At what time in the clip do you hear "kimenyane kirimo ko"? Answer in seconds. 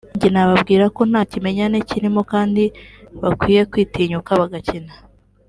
1.31-2.27